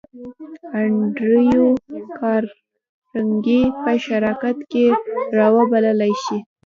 [0.79, 1.65] انډریو
[2.17, 4.83] کارنګي به شراکت ته
[5.37, 6.37] را وبللای شې